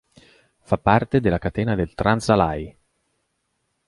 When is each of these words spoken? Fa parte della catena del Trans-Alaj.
Fa 0.63 0.79
parte 0.79 1.19
della 1.19 1.37
catena 1.37 1.75
del 1.75 1.93
Trans-Alaj. 1.93 2.75